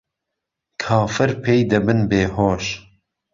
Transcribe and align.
کافر 0.83 1.31
پێی 1.43 1.61
دهبن 1.69 1.99
بێ 2.09 2.23
هۆش 2.35 2.65